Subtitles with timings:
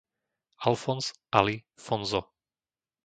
[0.69, 2.21] Alfonz, Ali, Fonzo